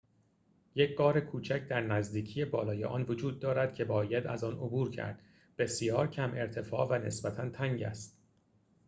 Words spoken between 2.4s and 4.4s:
بالای آن وجود دارد که باید